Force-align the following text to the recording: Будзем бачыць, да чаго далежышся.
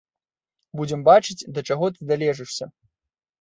Будзем 0.79 1.03
бачыць, 1.09 1.47
да 1.59 1.65
чаго 1.69 1.91
далежышся. 2.13 2.65